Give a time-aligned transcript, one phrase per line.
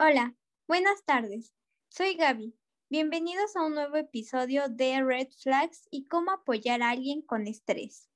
[0.00, 0.36] Hola,
[0.68, 1.52] buenas tardes.
[1.88, 2.54] Soy Gaby.
[2.88, 8.08] Bienvenidos a un nuevo episodio de Red Flags y cómo apoyar a alguien con estrés.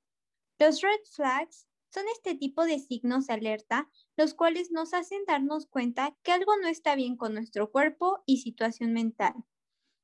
[0.57, 5.65] Los red flags son este tipo de signos de alerta, los cuales nos hacen darnos
[5.65, 9.33] cuenta que algo no está bien con nuestro cuerpo y situación mental.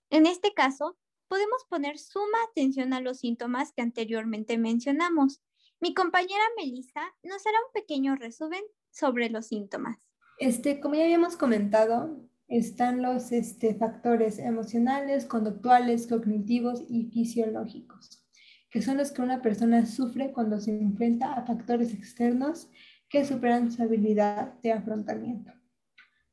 [0.10, 0.98] En este caso,
[1.30, 5.42] podemos poner suma atención a los síntomas que anteriormente mencionamos.
[5.80, 10.09] Mi compañera Melissa nos hará un pequeño resumen sobre los síntomas.
[10.40, 12.18] Este, como ya habíamos comentado,
[12.48, 18.26] están los este, factores emocionales, conductuales, cognitivos y fisiológicos,
[18.70, 22.72] que son los que una persona sufre cuando se enfrenta a factores externos
[23.10, 25.52] que superan su habilidad de afrontamiento.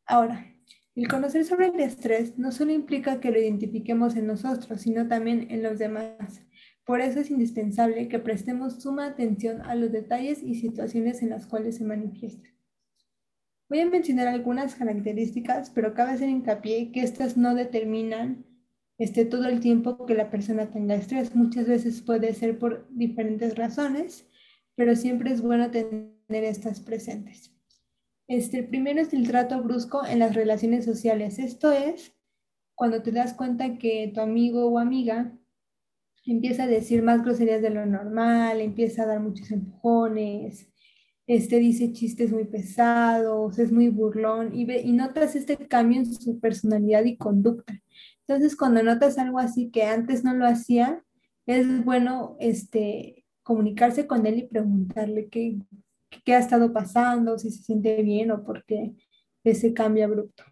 [0.07, 0.55] Ahora,
[0.95, 5.49] el conocer sobre el estrés no solo implica que lo identifiquemos en nosotros, sino también
[5.51, 6.43] en los demás.
[6.85, 11.49] Por eso es indispensable que prestemos suma atención a los detalles y situaciones en las
[11.49, 12.56] cuales se manifiesta.
[13.69, 18.45] Voy a mencionar algunas características, pero cabe hacer hincapié que estas no determinan
[18.99, 21.35] este, todo el tiempo que la persona tenga estrés.
[21.35, 24.27] Muchas veces puede ser por diferentes razones,
[24.77, 27.53] pero siempre es bueno tener estas presentes.
[28.29, 31.39] Este, el primero es el trato brusco en las relaciones sociales.
[31.41, 32.13] Esto es
[32.77, 35.33] cuando te das cuenta que tu amigo o amiga
[36.25, 40.69] empieza a decir más groserías de lo normal, empieza a dar muchos empujones,
[41.27, 46.07] este dice chistes muy pesados, es muy burlón y, ve, y notas este cambio en
[46.07, 47.81] su personalidad y conducta.
[48.21, 51.03] Entonces, cuando notas algo así que antes no lo hacía,
[51.47, 55.59] es bueno este, comunicarse con él y preguntarle qué,
[56.25, 58.95] qué ha estado pasando, si se siente bien o por qué
[59.45, 60.45] ese cambio abrupto.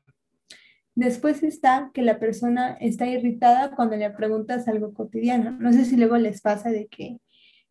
[0.94, 5.50] Después está que la persona está irritada cuando le preguntas algo cotidiano.
[5.50, 7.18] No sé si luego les pasa de que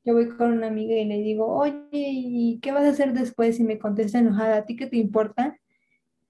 [0.05, 3.59] yo voy con una amiga y le digo, oye, ¿y qué vas a hacer después?
[3.59, 5.57] Y me contesta enojada, ¿a ti qué te importa?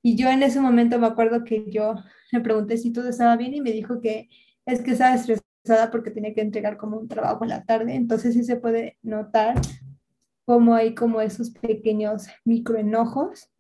[0.02, 1.96] Y yo en ese momento me acuerdo que yo
[2.32, 4.30] le pregunté si todo estaba bien y me dijo que
[4.66, 7.96] es que estaba estresada porque tenía que entregar como un trabajo en la tarde.
[7.96, 9.56] Entonces sí se puede notar
[10.46, 13.53] cómo hay como esos pequeños microenojos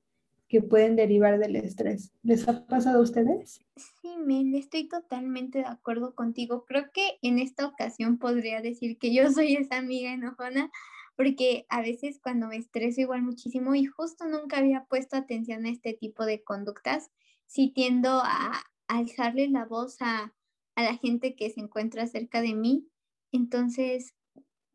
[0.53, 2.11] que pueden derivar del estrés.
[2.21, 3.59] ¿Les ha pasado a ustedes?
[3.75, 6.63] Sí, Mel, estoy totalmente de acuerdo contigo.
[6.65, 10.69] Creo que en esta ocasión podría decir que yo soy esa amiga enojona,
[11.15, 15.71] porque a veces cuando me estreso igual muchísimo y justo nunca había puesto atención a
[15.71, 17.09] este tipo de conductas,
[17.47, 20.35] sí tiendo a alzarle la voz a,
[20.75, 22.87] a la gente que se encuentra cerca de mí.
[23.31, 24.13] Entonces,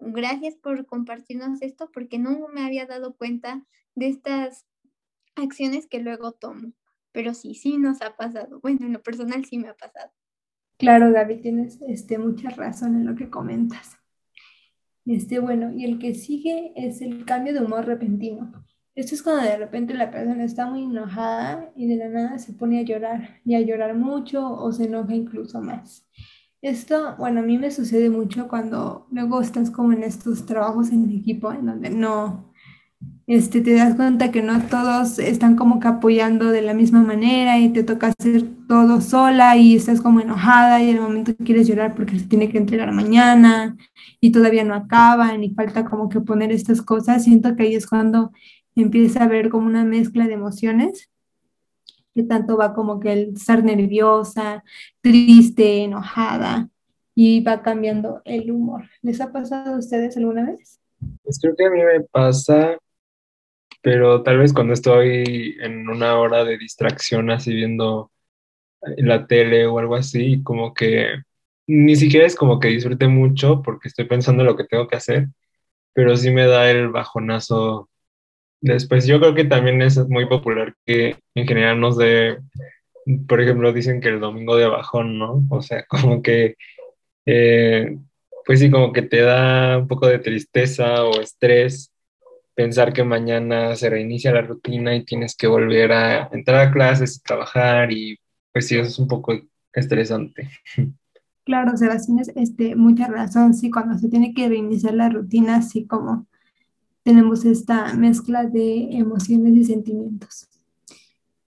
[0.00, 3.64] gracias por compartirnos esto porque no me había dado cuenta
[3.94, 4.66] de estas
[5.38, 6.72] acciones que luego tomo.
[7.12, 8.60] Pero sí, sí nos ha pasado.
[8.60, 10.12] Bueno, en lo personal sí me ha pasado.
[10.78, 13.96] Claro, Gaby, tienes este, mucha razón en lo que comentas.
[15.06, 18.52] Este, bueno, y el que sigue es el cambio de humor repentino.
[18.94, 22.52] Esto es cuando de repente la persona está muy enojada y de la nada se
[22.52, 26.06] pone a llorar y a llorar mucho o se enoja incluso más.
[26.60, 31.10] Esto, bueno, a mí me sucede mucho cuando luego estás como en estos trabajos en
[31.10, 32.47] equipo en donde no,
[33.28, 37.58] este, te das cuenta que no todos están como que apoyando de la misma manera
[37.58, 41.68] y te toca hacer todo sola y estás como enojada y en el momento quieres
[41.68, 43.76] llorar porque se tiene que entregar mañana
[44.18, 47.24] y todavía no acaban y falta como que poner estas cosas.
[47.24, 48.32] Siento que ahí es cuando
[48.74, 51.10] empieza a haber como una mezcla de emociones
[52.14, 54.64] que tanto va como que el estar nerviosa,
[55.02, 56.70] triste, enojada
[57.14, 58.84] y va cambiando el humor.
[59.02, 60.80] ¿Les ha pasado a ustedes alguna vez?
[61.22, 62.78] Pues creo que a mí me pasa,
[63.82, 68.10] pero tal vez cuando estoy en una hora de distracción así viendo
[68.98, 71.22] la tele o algo así, como que
[71.66, 74.96] ni siquiera es como que disfrute mucho porque estoy pensando en lo que tengo que
[74.96, 75.28] hacer,
[75.94, 77.88] pero sí me da el bajonazo
[78.60, 82.38] Después yo creo que también es muy popular que en general nos dé,
[83.28, 85.44] por ejemplo, dicen que el domingo de bajón, ¿no?
[85.50, 86.56] O sea, como que,
[87.26, 87.98] eh,
[88.46, 91.92] pues sí, como que te da un poco de tristeza o estrés
[92.58, 97.16] pensar que mañana se reinicia la rutina y tienes que volver a entrar a clases
[97.16, 98.18] y trabajar y
[98.52, 99.32] pues sí, eso es un poco
[99.72, 100.50] estresante.
[101.44, 106.26] Claro, Sebastián, este, mucha razón, sí, cuando se tiene que reiniciar la rutina, así como
[107.04, 110.48] tenemos esta mezcla de emociones y sentimientos.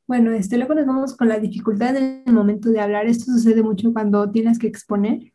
[0.08, 3.06] Bueno, este, luego nos vamos con la dificultad en el momento de hablar.
[3.06, 5.31] Esto sucede mucho cuando tienes que exponer,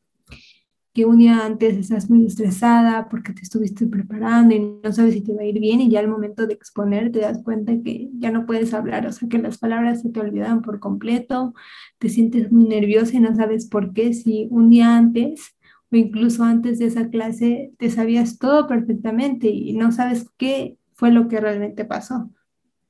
[0.97, 5.21] que un día antes estás muy estresada porque te estuviste preparando y no sabes si
[5.21, 8.09] te va a ir bien y ya al momento de exponer te das cuenta que
[8.15, 11.53] ya no puedes hablar, o sea que las palabras se te olvidan por completo,
[11.99, 15.55] te sientes muy nerviosa y no sabes por qué, si un día antes
[15.93, 21.11] o incluso antes de esa clase te sabías todo perfectamente y no sabes qué fue
[21.11, 22.31] lo que realmente pasó.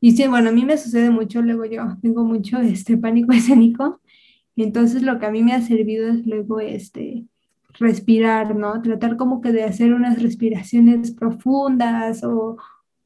[0.00, 4.00] Y sí, bueno, a mí me sucede mucho, luego yo tengo mucho este pánico escénico,
[4.54, 7.26] entonces lo que a mí me ha servido es luego este
[7.78, 8.80] respirar, ¿no?
[8.82, 12.56] Tratar como que de hacer unas respiraciones profundas o,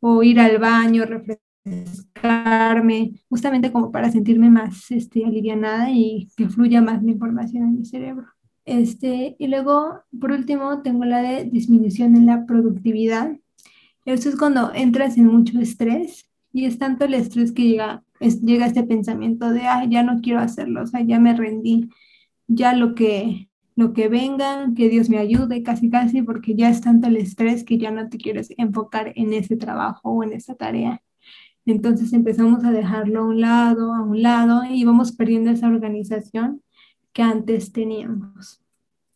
[0.00, 6.80] o ir al baño, refrescarme, justamente como para sentirme más este, alivianada y que fluya
[6.80, 8.26] más la información en mi cerebro.
[8.64, 13.36] Este, y luego, por último, tengo la de disminución en la productividad.
[14.04, 18.40] Eso es cuando entras en mucho estrés y es tanto el estrés que llega, es,
[18.42, 21.88] llega este pensamiento de, ay, ya no quiero hacerlo, o sea, ya me rendí,
[22.48, 23.49] ya lo que,
[23.80, 27.64] lo que venga, que Dios me ayude, casi, casi, porque ya es tanto el estrés
[27.64, 31.02] que ya no te quieres enfocar en ese trabajo o en esa tarea.
[31.64, 36.62] Entonces empezamos a dejarlo a un lado, a un lado, y vamos perdiendo esa organización
[37.12, 38.62] que antes teníamos.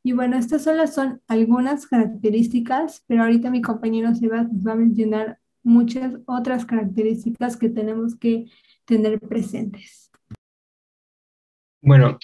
[0.02, 4.76] Y bueno, estas solo son algunas características, pero ahorita mi compañero Sebas nos va a
[4.76, 8.46] mencionar muchas otras características que tenemos que
[8.84, 10.10] tener presentes.
[11.82, 12.18] Bueno,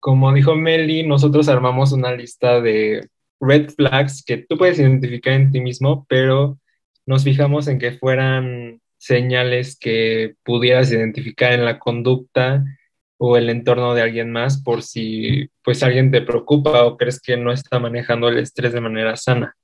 [0.00, 3.08] como dijo Meli, nosotros armamos una lista de
[3.40, 6.58] red flags que tú puedes identificar en ti mismo, pero
[7.06, 12.64] nos fijamos en que fueran señales que pudieras identificar en la conducta
[13.18, 17.36] o el entorno de alguien más por si pues alguien te preocupa o crees que
[17.36, 19.56] no está manejando el estrés de manera sana.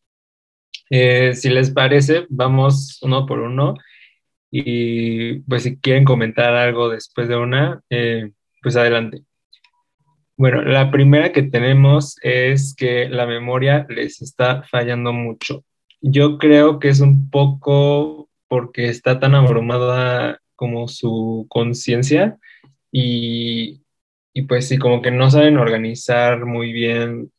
[0.91, 3.75] Eh, si les parece, vamos uno por uno
[4.51, 8.31] y pues si quieren comentar algo después de una, eh,
[8.63, 9.23] pues adelante.
[10.43, 15.65] Bueno, la primera que tenemos es que la memoria les está fallando mucho.
[16.01, 22.39] Yo creo que es un poco porque está tan abrumada como su conciencia
[22.91, 23.85] y,
[24.35, 27.31] y pues sí, como que no saben organizar muy bien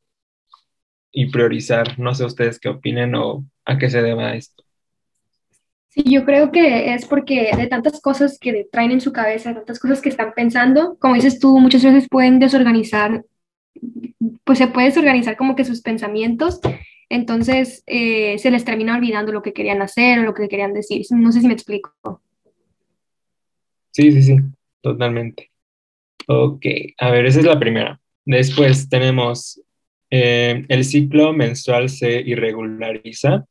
[1.11, 1.99] y priorizar.
[1.99, 4.62] No sé ustedes qué opinen o a qué se deba esto.
[5.94, 9.78] Sí, yo creo que es porque de tantas cosas que traen en su cabeza, tantas
[9.78, 13.24] cosas que están pensando, como dices tú, muchas veces pueden desorganizar,
[14.44, 16.62] pues se puede desorganizar como que sus pensamientos,
[17.10, 21.06] entonces eh, se les termina olvidando lo que querían hacer o lo que querían decir.
[21.12, 21.94] No sé si me explico.
[23.92, 24.38] Sí, sí, sí,
[24.81, 25.51] totalmente.
[26.28, 26.66] Ok,
[26.98, 28.01] a ver, esa es la primera.
[28.25, 29.62] Después tenemos
[30.10, 33.45] eh, el ciclo menstrual se irregulariza.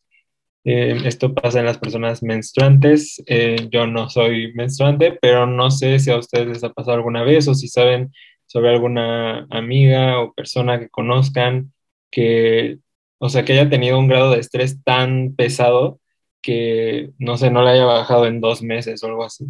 [0.65, 3.23] Eh, esto pasa en las personas menstruantes.
[3.27, 7.25] Eh, yo no soy menstruante, pero no sé si a ustedes les ha pasado alguna
[7.25, 8.13] vez o si saben
[8.47, 11.73] sobre alguna amiga o persona que conozcan
[12.11, 12.79] que,
[13.19, 16.01] o sea, que haya tenido un grado de estrés tan pesado
[16.43, 19.47] que, no sé, no le haya bajado en dos meses o algo así.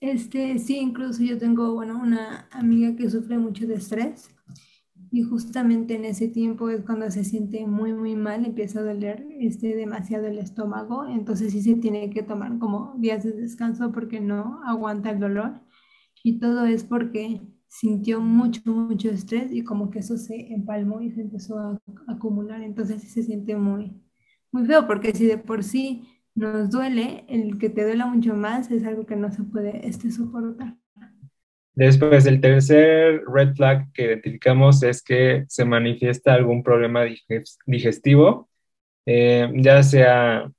[0.00, 4.30] Este, sí, incluso yo tengo, bueno, una amiga que sufre mucho de estrés
[5.10, 9.26] y justamente en ese tiempo es cuando se siente muy, muy mal, empieza a doler
[9.40, 14.20] este, demasiado el estómago, entonces sí se tiene que tomar como días de descanso porque
[14.20, 15.60] no aguanta el dolor
[16.24, 21.10] y todo es porque sintió mucho, mucho estrés y como que eso se empalmó y
[21.10, 24.00] se empezó a, acumular, entonces sí se siente muy,
[24.50, 28.70] muy feo porque si de por sí nos duele, el que te duela mucho más
[28.70, 30.76] es algo que no se puede este, soportar.
[31.76, 37.04] Después, el tercer red flag que identificamos es que se manifiesta algún problema
[37.66, 38.48] digestivo,
[39.06, 40.50] eh, ya sea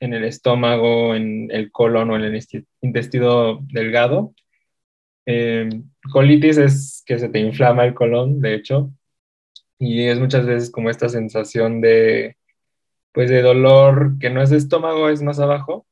[0.00, 2.42] en el estómago, en el colon o en el
[2.82, 4.34] intestino delgado.
[5.26, 5.70] Eh,
[6.12, 8.92] colitis es que se te inflama el colon, de hecho,
[9.78, 12.36] y es muchas veces como esta sensación de,
[13.12, 15.86] pues de dolor que no es de estómago, es más abajo,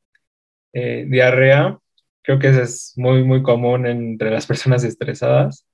[0.74, 1.78] eh, diarrea,
[2.24, 5.66] creo que eso es muy, muy común entre las personas estresadas,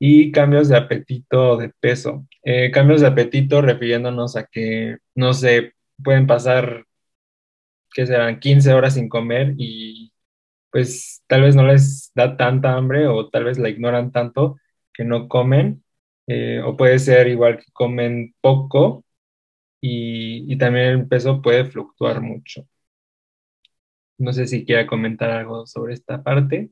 [0.00, 2.26] y cambios de apetito o de peso.
[2.44, 6.86] Eh, cambios de apetito refiriéndonos a que, no sé, pueden pasar,
[7.92, 10.12] que serán 15 horas sin comer y
[10.70, 14.58] pues tal vez no les da tanta hambre o tal vez la ignoran tanto
[14.92, 15.84] que no comen,
[16.26, 19.04] eh, o puede ser igual que comen poco
[19.80, 22.66] y, también el peso puede fluctuar mucho.
[24.20, 26.70] No sé si quiera comentar algo sobre esta parte.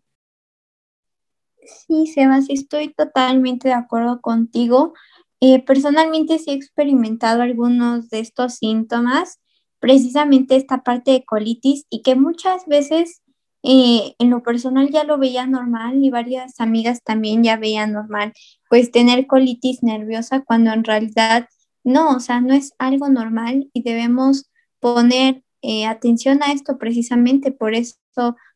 [1.64, 4.92] Sí, Sebas, estoy totalmente de acuerdo contigo.
[5.40, 9.40] Eh, personalmente sí he experimentado algunos de estos síntomas,
[9.78, 13.22] precisamente esta parte de colitis y que muchas veces
[13.62, 18.34] eh, en lo personal ya lo veía normal y varias amigas también ya veían normal,
[18.68, 21.48] pues tener colitis nerviosa cuando en realidad
[21.82, 24.50] no, o sea, no es algo normal y debemos
[24.80, 27.96] poner eh, atención a esto precisamente, por eso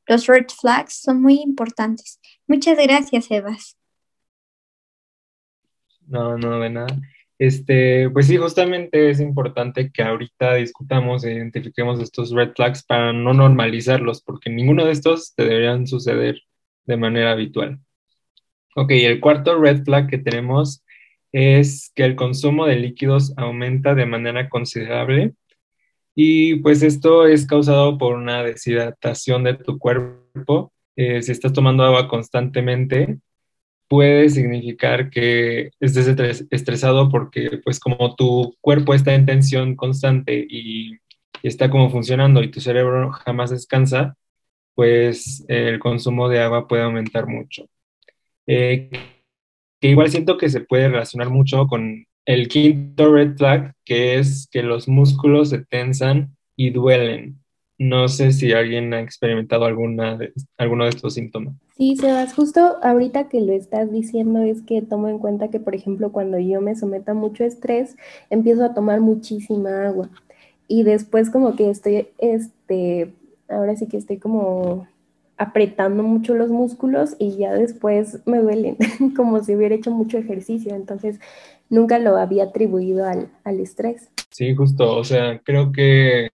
[0.07, 2.21] los red flags son muy importantes.
[2.47, 3.77] Muchas gracias, Evas.
[6.07, 6.99] No, no, de nada.
[7.39, 13.13] Este, pues sí, justamente es importante que ahorita discutamos e identifiquemos estos red flags para
[13.13, 16.41] no normalizarlos, porque ninguno de estos te deberían suceder
[16.85, 17.81] de manera habitual.
[18.77, 20.85] Ok, el cuarto red flag que tenemos
[21.33, 25.35] es que el consumo de líquidos aumenta de manera considerable
[26.15, 30.73] y pues esto es causado por una deshidratación de tu cuerpo.
[30.97, 33.19] Eh, si estás tomando agua constantemente,
[33.89, 36.09] puede significar que estés
[36.51, 40.99] estresado porque pues como tu cuerpo está en tensión constante y,
[41.43, 44.17] está como funcionando y tu cerebro jamás descansa,
[44.75, 47.69] pues el consumo de agua puede aumentar mucho.
[48.47, 48.91] Eh,
[49.81, 54.49] que igual siento que se puede relacionar mucho con el quinto red flag, que es
[54.51, 57.39] que los músculos se tensan y duelen.
[57.79, 61.55] No sé si alguien ha experimentado alguno de estos síntomas.
[61.77, 65.75] Sí, Sebas, justo ahorita que lo estás diciendo es que tomo en cuenta que, por
[65.75, 67.97] ejemplo, cuando yo me someto a mucho estrés,
[68.31, 70.09] empiezo a tomar muchísima agua
[70.69, 73.13] y después como que estoy, este,
[73.49, 74.87] ahora sí que estoy como
[75.37, 78.77] apretando mucho los músculos y ya después me duelen,
[79.17, 80.75] como si hubiera hecho mucho ejercicio.
[80.75, 81.19] Entonces,
[81.73, 84.11] nunca lo había atribuido al, al estrés.
[84.31, 86.29] Sí, justo, o sea, creo que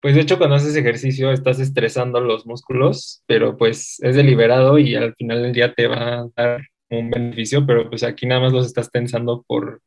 [0.00, 4.94] pues de hecho cuando haces ejercicio estás estresando los músculos, pero pues es deliberado y
[4.94, 8.52] al final del día te va a dar un beneficio, pero pues aquí nada más
[8.52, 9.80] los estás tensando por,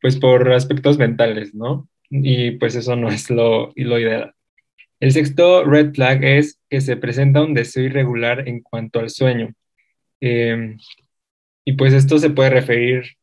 [0.00, 1.88] pues por aspectos mentales, ¿no?
[2.10, 4.34] Y pues eso no es lo, lo ideal.
[5.00, 9.54] El sexto red flag es que se presenta un deseo irregular en cuanto al sueño.
[10.20, 10.76] Em,
[11.64, 13.16] y pues esto se puede referir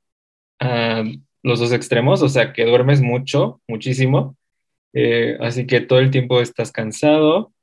[0.60, 1.04] a
[1.44, 4.38] los dos extremos, o sea, que duermes mucho, muchísimo,
[4.94, 7.54] eh, así que todo el tiempo estás cansado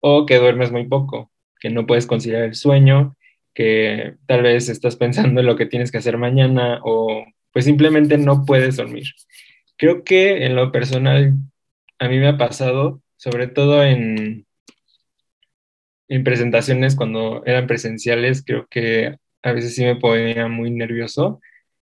[0.00, 3.16] o que duermes muy poco, que no puedes conciliar el sueño,
[3.54, 8.18] que tal vez estás pensando en lo que tienes que hacer mañana o pues simplemente
[8.18, 9.04] no puedes dormir.
[9.76, 11.34] Creo que en lo personal
[11.98, 14.46] a mí me ha pasado, sobre todo en,
[16.08, 21.40] en presentaciones cuando eran presenciales, creo que a veces sí me ponía muy nervioso.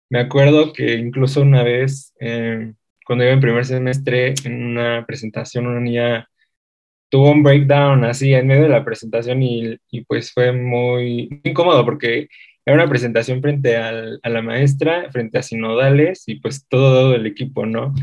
[0.09, 2.73] Me acuerdo que incluso una vez eh,
[3.05, 6.29] cuando iba en primer semestre, en una presentación, una niña
[7.09, 11.85] tuvo un breakdown así en medio de la presentación y, y pues fue muy, incómodo
[11.85, 12.27] porque
[12.65, 17.25] era una presentación frente al, a la maestra, frente a sinodales y pues todo el
[17.25, 17.93] equipo, ¿no?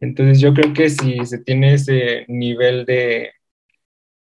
[0.00, 3.32] Entonces yo creo que si se tiene ese nivel de,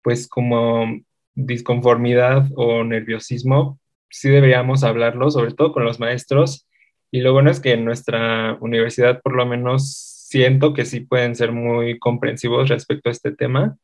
[0.02, 0.86] pues como
[1.34, 6.66] disconformidad o nerviosismo, sí deberíamos hablarlo, sobre todo con los maestros.
[7.12, 9.92] Y lo bueno es que en nuestra universidad por lo menos
[10.28, 13.76] siento que sí pueden ser muy comprensivos respecto a este tema,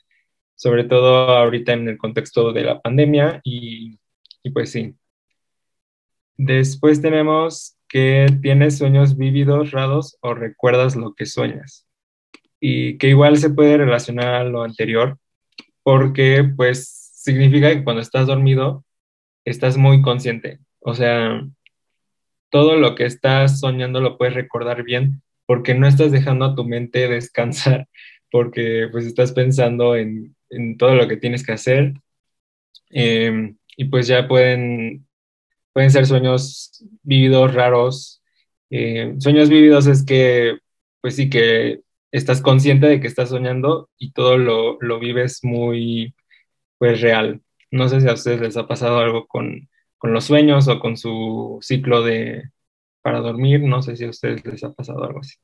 [0.57, 3.99] sobre todo ahorita en el contexto de la pandemia y,
[4.43, 4.95] y pues sí.
[6.39, 11.87] Después tenemos que tienes sueños vívidos, raros o recuerdas lo que sueñas.
[12.61, 15.19] Y que igual se puede relacionar a lo anterior,
[15.83, 18.85] porque pues significa que cuando estás dormido
[19.45, 20.61] estás muy consciente.
[20.81, 21.47] O sea,
[22.51, 26.65] todo lo que estás soñando lo puedes recordar bien porque no estás dejando a tu
[26.65, 27.89] mente descansar,
[28.31, 30.37] porque pues estás pensando en,
[30.79, 31.95] todo lo que tienes que hacer.
[32.91, 35.07] Em, y pues ya pueden,
[35.73, 38.23] pueden ser sueños vividos raros.
[38.71, 40.59] Em, sueños vividos es que,
[41.01, 41.81] pues sí, que
[42.13, 46.15] estás consciente de que estás soñando y todo lo, lo vives muy,
[46.79, 47.43] pues real.
[47.71, 50.97] No sé si a ustedes les ha pasado algo con, con los sueños o con
[50.97, 52.51] su ciclo de,
[53.03, 53.63] para dormir.
[53.63, 55.35] No sé si a ustedes les ha pasado algo así.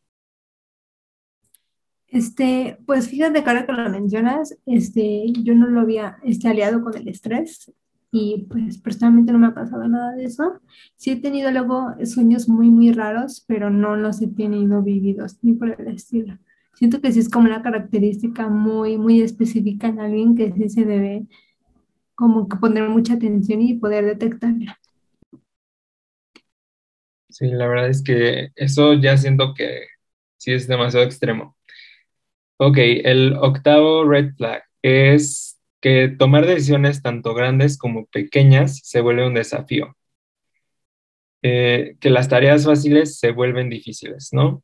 [2.09, 6.81] Este, pues fíjate que ahora que lo mencionas, este, yo no lo había este, aliado
[6.81, 7.73] con el estrés
[8.13, 10.61] y pues personalmente no me ha pasado nada de eso.
[10.95, 15.55] Sí he tenido luego sueños muy, muy raros, pero no los he tenido vividos ni
[15.55, 16.39] por el estilo.
[16.75, 20.85] Siento que sí es como una característica muy, muy específica en alguien que sí se
[20.85, 21.27] debe
[22.15, 24.79] como que poner mucha atención y poder detectarla.
[27.29, 29.87] Sí, la verdad es que eso ya siento que
[30.37, 31.57] sí es demasiado extremo.
[32.57, 39.27] Ok, el octavo red flag es que tomar decisiones tanto grandes como pequeñas se vuelve
[39.27, 39.97] un desafío.
[41.43, 44.63] Eh, que las tareas fáciles se vuelven difíciles, ¿no?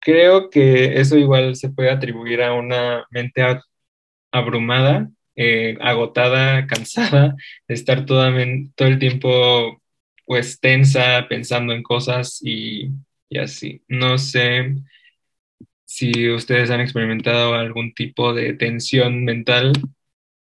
[0.00, 3.42] Creo que eso igual se puede atribuir a una mente
[4.32, 7.36] abrumada, eh, agotada, cansada,
[7.68, 9.80] estar todo el tiempo
[10.24, 12.90] pues tensa, pensando en cosas y,
[13.40, 13.82] así.
[13.88, 14.76] No sé
[15.84, 19.72] si ustedes han experimentado algún tipo de tensión mental,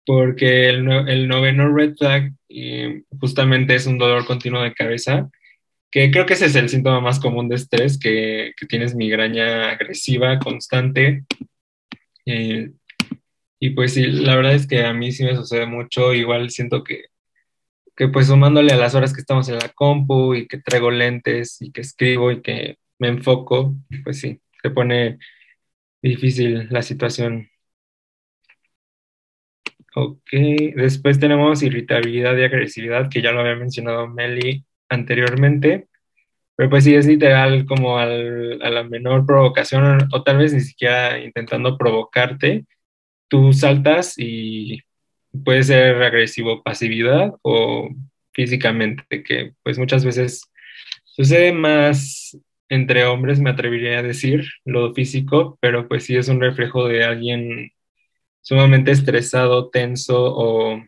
[0.07, 0.85] porque el,
[1.29, 2.33] noveno red flag
[3.21, 5.29] justamente es un dolor continuo de cabeza
[5.97, 9.71] que creo que ese es el síntoma más común de estrés, que, que tienes migraña
[9.71, 11.25] agresiva, constante.
[12.27, 12.73] Eh,
[13.59, 16.85] y pues sí, la verdad es que a mí sí me sucede mucho, igual siento
[16.85, 17.05] que,
[17.97, 21.61] que pues sumándole a las horas que estamos en la compu y que traigo lentes
[21.63, 25.19] y que escribo y que me enfoco, pues sí, se pone
[26.03, 27.49] difícil la situación.
[29.95, 30.31] Ok,
[30.77, 35.89] después tenemos irritabilidad y agresividad, que ya lo había mencionado Meli anteriormente,
[36.57, 40.61] pero pues sí es literal como al, a la menor provocación o tal vez ni
[40.61, 42.67] siquiera intentando provocarte,
[43.29, 44.81] tú saltas y
[45.45, 47.89] puede ser agresivo pasividad o
[48.33, 50.43] físicamente, que pues muchas veces
[51.05, 56.41] sucede más entre hombres, me atrevería a decir, lo físico, pero pues sí es un
[56.41, 57.73] reflejo de alguien
[58.43, 60.81] sumamente estresado, tenso o,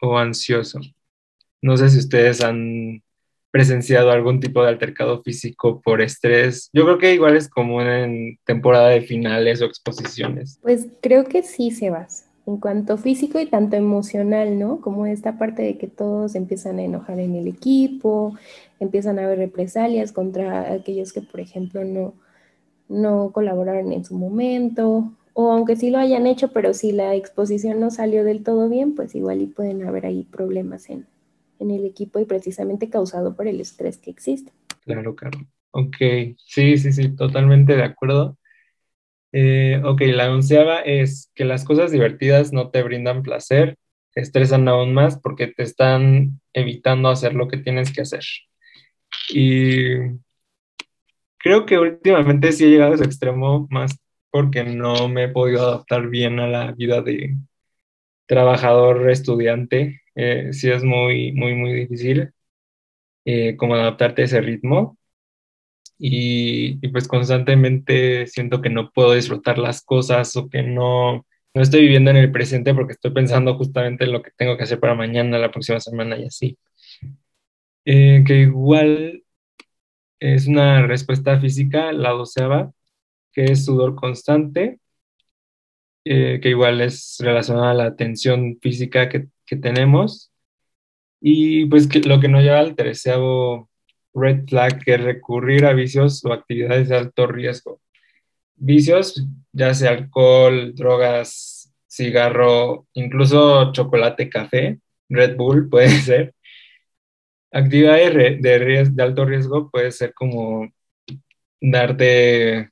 [0.00, 0.80] o ansioso.
[1.62, 3.03] No sé si ustedes han
[3.54, 6.70] presenciado algún tipo de altercado físico por estrés.
[6.72, 10.58] Yo creo que igual es común en temporada de finales o exposiciones.
[10.60, 12.26] Pues creo que sí, Sebas.
[12.46, 14.80] En cuanto físico y tanto emocional, ¿no?
[14.80, 18.34] Como esta parte de que todos empiezan a enojar en el equipo,
[18.80, 22.14] empiezan a haber represalias contra aquellos que, por ejemplo, no,
[22.88, 27.78] no colaboraron en su momento, o aunque sí lo hayan hecho, pero si la exposición
[27.78, 31.06] no salió del todo bien, pues igual y pueden haber ahí problemas en,
[31.58, 34.52] en el equipo y precisamente causado por el estrés que existe.
[34.84, 35.38] Claro, claro.
[35.70, 35.96] Ok,
[36.38, 38.38] sí, sí, sí, totalmente de acuerdo.
[39.32, 43.76] Eh, ok, la onceava es que las cosas divertidas no te brindan placer,
[44.12, 48.24] te estresan aún más porque te están evitando hacer lo que tienes que hacer.
[49.30, 49.96] Y
[51.38, 53.96] creo que últimamente sí he llegado a ese extremo más
[54.30, 57.36] porque no me he podido adaptar bien a la vida de
[58.26, 62.32] trabajador estudiante eh, sí es muy, muy, muy difícil
[63.24, 64.98] eh, como adaptarte a ese ritmo
[65.98, 71.62] y, y, pues constantemente siento que no puedo disfrutar las cosas o que no, no
[71.62, 74.80] estoy viviendo en el presente porque estoy pensando justamente en lo que tengo que hacer
[74.80, 76.58] para mañana, la próxima semana y así.
[77.84, 79.22] Eh, que igual
[80.20, 82.72] es una respuesta física, la doceava,
[83.32, 84.80] que es sudor constante,
[86.04, 90.32] eh, que igual es relacionada a la tensión física que, que tenemos.
[91.20, 93.70] Y pues que, lo que nos lleva al treceavo
[94.14, 97.80] red flag, que es recurrir a vicios o actividades de alto riesgo.
[98.56, 106.34] Vicios, ya sea alcohol, drogas, cigarro, incluso chocolate, café, Red Bull puede ser.
[107.52, 110.68] Actividades de, de alto riesgo puede ser como
[111.60, 112.70] darte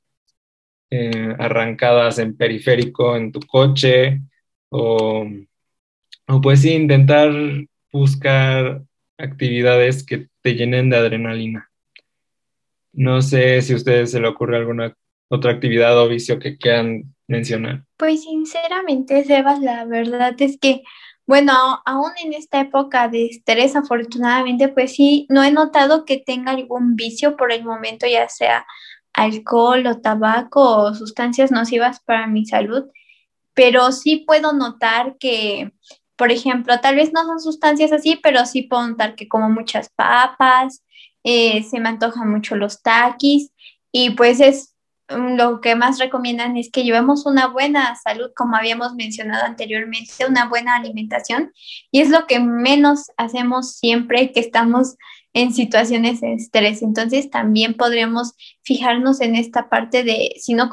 [0.94, 4.20] eh, arrancadas en periférico en tu coche
[4.68, 5.26] o,
[6.28, 7.32] o pues sí, intentar
[7.90, 8.82] buscar
[9.16, 11.70] actividades que te llenen de adrenalina.
[12.92, 14.94] No sé si a ustedes se le ocurre alguna
[15.28, 17.84] otra actividad o vicio que quieran mencionar.
[17.96, 20.82] Pues sinceramente, Sebas, la verdad es que,
[21.26, 21.54] bueno,
[21.86, 26.96] aún en esta época de estrés, afortunadamente, pues sí, no he notado que tenga algún
[26.96, 28.66] vicio por el momento, ya sea
[29.24, 32.84] alcohol o tabaco o sustancias nocivas para mi salud,
[33.54, 35.72] pero sí puedo notar que,
[36.16, 39.90] por ejemplo, tal vez no son sustancias así, pero sí puedo notar que como muchas
[39.90, 40.82] papas,
[41.24, 43.52] eh, se me antojan mucho los taquis
[43.92, 44.71] y pues es
[45.16, 50.48] lo que más recomiendan es que llevemos una buena salud, como habíamos mencionado anteriormente, una
[50.48, 51.52] buena alimentación
[51.90, 54.96] y es lo que menos hacemos siempre que estamos
[55.34, 56.82] en situaciones de estrés.
[56.82, 60.70] Entonces también podremos fijarnos en esta parte de si no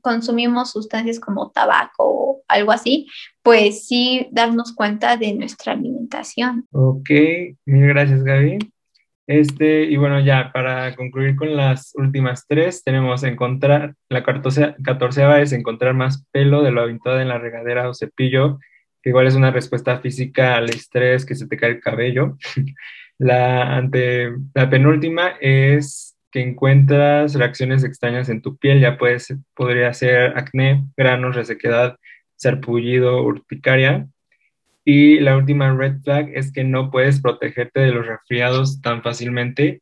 [0.00, 3.06] consumimos sustancias como tabaco o algo así,
[3.42, 6.66] pues sí darnos cuenta de nuestra alimentación.
[6.72, 7.10] Ok,
[7.66, 8.58] mil gracias Gaby.
[9.26, 15.52] Este, y bueno, ya para concluir con las últimas tres, tenemos encontrar, la catorceava es
[15.52, 18.58] encontrar más pelo de lo habitual en la regadera o cepillo,
[19.02, 22.36] que igual es una respuesta física al estrés, que se te cae el cabello.
[23.18, 29.92] La, ante, la penúltima es que encuentras reacciones extrañas en tu piel, ya puedes, podría
[29.92, 31.98] ser acné, granos, resequedad,
[32.36, 34.08] sarpullido, urticaria.
[34.84, 39.80] Y la última red flag es que no puedes protegerte de los resfriados tan fácilmente,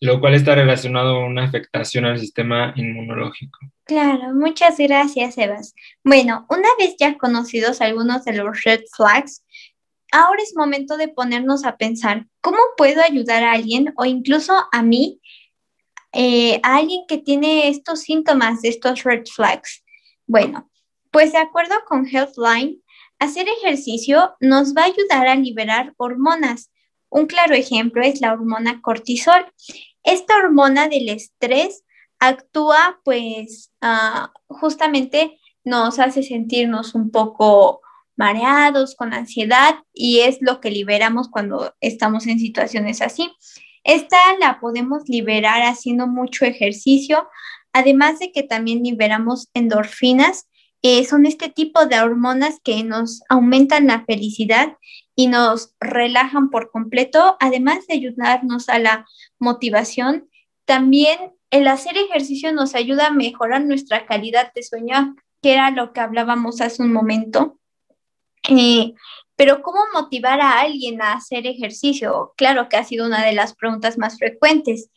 [0.00, 3.58] lo cual está relacionado a una afectación al sistema inmunológico.
[3.84, 5.74] Claro, muchas gracias, Evas.
[6.04, 9.44] Bueno, una vez ya conocidos algunos de los red flags,
[10.12, 14.82] ahora es momento de ponernos a pensar, ¿cómo puedo ayudar a alguien o incluso a
[14.82, 15.20] mí,
[16.12, 19.82] eh, a alguien que tiene estos síntomas de estos red flags?
[20.26, 20.70] Bueno,
[21.10, 22.82] pues de acuerdo con Healthline,
[23.18, 26.70] hacer ejercicio nos va a ayudar a liberar hormonas,
[27.08, 29.46] Un claro ejemplo es la hormona cortisol.
[30.02, 31.84] Esta hormona del estrés
[32.18, 37.80] actúa pues ah, justamente nos hace sentirnos un poco
[38.16, 43.30] mareados, con ansiedad y es lo que liberamos cuando estamos en situaciones así.
[43.84, 47.28] Esta la podemos liberar haciendo mucho ejercicio,
[47.72, 50.48] además de que también liberamos endorfinas.
[50.88, 54.76] Eh, son este tipo de hormonas que nos aumentan la felicidad
[55.16, 59.04] y nos relajan por completo, además de ayudarnos a la
[59.40, 60.30] motivación.
[60.64, 65.92] También el hacer ejercicio nos ayuda a mejorar nuestra calidad de sueño, que era lo
[65.92, 67.58] que hablábamos hace un momento.
[68.48, 68.94] Eh,
[69.34, 72.32] pero ¿cómo motivar a alguien a hacer ejercicio?
[72.36, 74.88] Claro que ha sido una de las preguntas más frecuentes.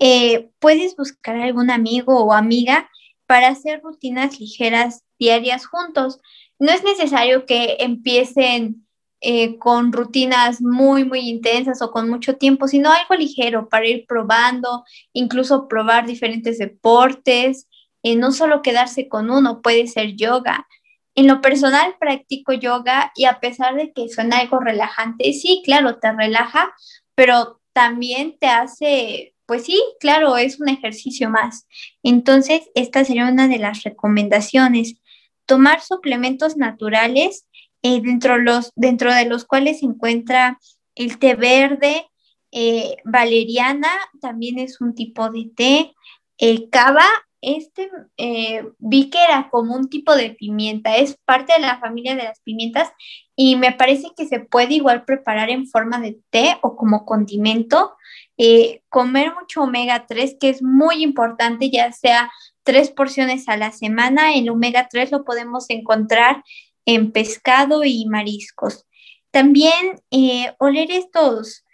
[0.00, 2.90] Eh, puedes buscar algún amigo o amiga
[3.26, 6.20] para hacer rutinas ligeras diarias juntos.
[6.58, 8.86] No es necesario que empiecen
[9.20, 14.06] eh, con rutinas muy, muy intensas o con mucho tiempo, sino algo ligero para ir
[14.06, 17.68] probando, incluso probar diferentes deportes,
[18.02, 20.68] no solo quedarse con uno, puede ser yoga,
[21.16, 25.98] en lo personal practico yoga y a pesar de que suena algo relajante, sí, claro,
[25.98, 26.74] te relaja,
[27.14, 31.66] pero también te hace, pues sí, claro, es un ejercicio más.
[32.02, 35.00] Entonces, esta sería una de las recomendaciones.
[35.46, 37.48] Tomar suplementos naturales
[37.82, 40.58] eh, dentro, los, dentro de los cuales se encuentra
[40.94, 42.06] el té verde,
[42.52, 43.88] eh, valeriana,
[44.20, 45.94] también es un tipo de té,
[46.38, 47.06] el cava
[47.46, 52.16] este eh, vi que era como un tipo de pimienta, es parte de la familia
[52.16, 52.90] de las pimientas
[53.36, 57.94] y me parece que se puede igual preparar en forma de té o como condimento.
[58.38, 62.30] Eh, comer mucho omega 3, que es muy importante, ya sea
[62.62, 64.34] tres porciones a la semana.
[64.34, 66.44] El omega 3 lo podemos encontrar
[66.84, 68.86] en pescado y mariscos.
[69.30, 71.64] También eh, oler estos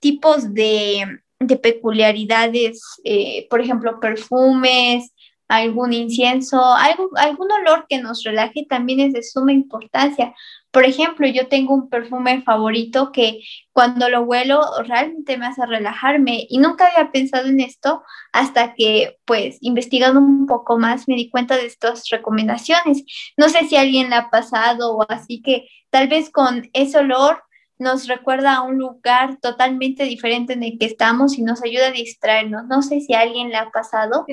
[0.00, 5.12] tipos de de peculiaridades, eh, por ejemplo, perfumes,
[5.48, 10.34] algún incienso, algo, algún olor que nos relaje también es de suma importancia.
[10.70, 13.40] Por ejemplo, yo tengo un perfume favorito que
[13.72, 19.16] cuando lo huelo realmente me hace relajarme y nunca había pensado en esto hasta que,
[19.24, 23.04] pues, investigando un poco más me di cuenta de estas recomendaciones.
[23.38, 27.42] No sé si alguien le ha pasado o así que tal vez con ese olor
[27.78, 31.92] nos recuerda a un lugar totalmente diferente en el que estamos y nos ayuda a
[31.92, 32.66] distraernos.
[32.66, 34.26] No sé si alguien le ha pasado.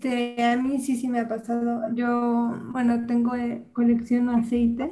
[0.00, 1.82] Este, a mí sí, sí me ha pasado.
[1.94, 4.90] Yo, bueno, tengo eh, colección aceites,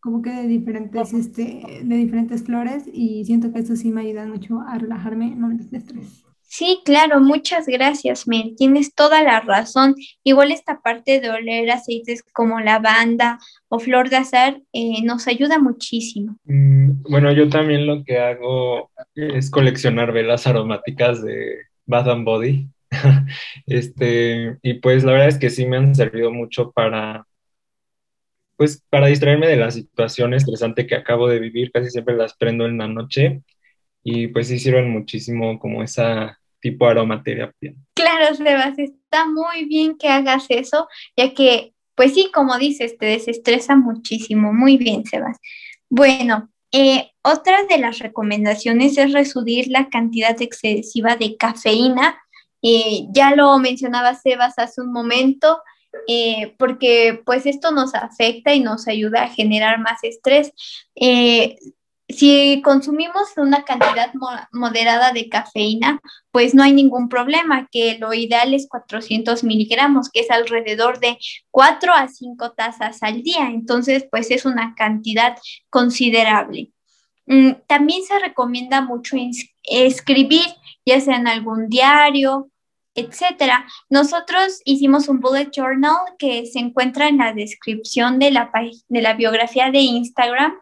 [0.00, 4.26] como que de diferentes, este, de diferentes flores y siento que eso sí me ayuda
[4.26, 6.24] mucho a relajarme en momentos de estrés.
[6.40, 8.54] Sí, claro, muchas gracias, Mel.
[8.56, 9.94] Tienes toda la razón.
[10.22, 15.58] Igual esta parte de oler aceites como lavanda o flor de azar eh, nos ayuda
[15.58, 16.36] muchísimo.
[16.44, 22.68] Mm, bueno, yo también lo que hago es coleccionar velas aromáticas de Bath and Body.
[23.66, 27.26] este, y pues la verdad es que sí me han servido mucho para,
[28.56, 31.72] pues, para distraerme de la situación estresante que acabo de vivir.
[31.72, 33.42] Casi siempre las prendo en la noche
[34.04, 37.74] y pues sí sirven muchísimo como esa tipo aromaterapia.
[37.94, 43.06] Claro, Sebas, está muy bien que hagas eso, ya que, pues sí, como dices, te
[43.06, 44.52] desestresa muchísimo.
[44.52, 45.38] Muy bien, Sebas.
[45.90, 52.21] Bueno, eh, otra de las recomendaciones es reducir la cantidad excesiva de cafeína.
[52.62, 55.60] Eh, ya lo mencionaba Sebas hace un momento,
[56.08, 60.52] eh, porque pues esto nos afecta y nos ayuda a generar más estrés.
[62.12, 64.12] Si consumimos una cantidad
[64.52, 70.20] moderada de cafeína, pues no hay ningún problema, que lo ideal es 400 miligramos, que
[70.20, 71.16] es alrededor de
[71.50, 73.48] 4 a 5 tazas al día.
[73.48, 75.38] Entonces, pues es una cantidad
[75.70, 76.70] considerable.
[77.26, 79.16] Mm, también se recomienda mucho
[79.62, 80.46] escribir,
[80.84, 82.50] ya sea en algún diario,
[82.94, 83.66] etcétera.
[83.88, 88.50] Nosotros hicimos un bullet journal que se encuentra en la descripción de la,
[88.88, 90.54] de la biografía de Instagram,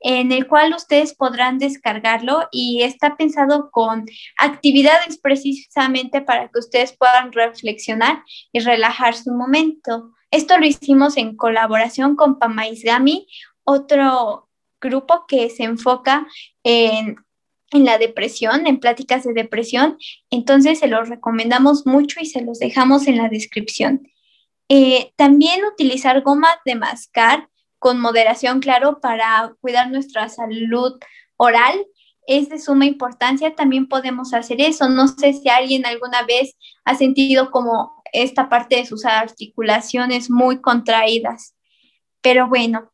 [0.00, 4.06] en el cual ustedes podrán descargarlo y está pensado con
[4.38, 8.22] actividades precisamente para que ustedes puedan reflexionar
[8.52, 10.12] y relajarse un momento.
[10.30, 13.26] Esto lo hicimos en colaboración con Pamaizgami,
[13.64, 14.48] otro
[14.80, 16.26] grupo que se enfoca
[16.62, 17.16] en
[17.72, 19.98] en la depresión, en pláticas de depresión,
[20.30, 24.08] entonces se los recomendamos mucho y se los dejamos en la descripción.
[24.68, 30.98] Eh, también utilizar goma de mascar con moderación, claro, para cuidar nuestra salud
[31.36, 31.86] oral
[32.26, 33.54] es de suma importancia.
[33.54, 34.88] También podemos hacer eso.
[34.88, 40.60] No sé si alguien alguna vez ha sentido como esta parte de sus articulaciones muy
[40.60, 41.54] contraídas.
[42.20, 42.92] Pero bueno,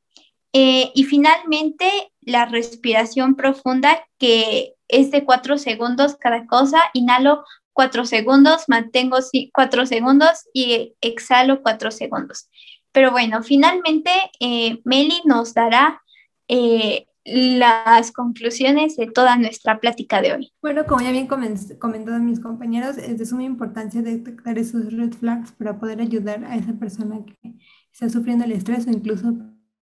[0.52, 6.80] eh, y finalmente, la respiración profunda, que es de cuatro segundos cada cosa.
[6.92, 9.18] Inhalo cuatro segundos, mantengo
[9.52, 12.48] cuatro segundos y exhalo cuatro segundos.
[12.92, 14.10] Pero bueno, finalmente
[14.40, 16.00] eh, Meli nos dará
[16.48, 20.52] eh, las conclusiones de toda nuestra plática de hoy.
[20.60, 25.52] Bueno, como ya bien comentaron mis compañeros, es de suma importancia detectar esos red flags
[25.52, 27.54] para poder ayudar a esa persona que
[27.92, 29.34] está sufriendo el estrés o incluso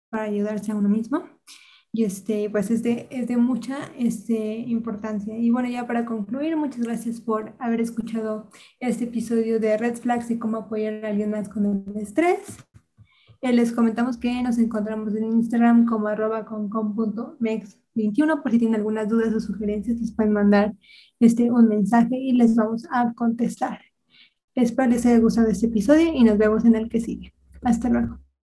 [0.09, 1.27] para ayudarse a uno mismo.
[1.93, 5.37] Y este, pues es de, es de mucha este, importancia.
[5.37, 10.29] Y bueno, ya para concluir, muchas gracias por haber escuchado este episodio de Red Flags
[10.29, 12.57] y cómo apoyar a alguien más con el estrés.
[13.41, 19.07] Eh, les comentamos que nos encontramos en Instagram como arroba mex21 por si tienen algunas
[19.07, 20.73] dudas o sugerencias nos pueden mandar
[21.19, 23.79] este, un mensaje y les vamos a contestar.
[24.55, 27.33] Espero les haya gustado este episodio y nos vemos en el que sigue.
[27.61, 28.26] Hasta luego.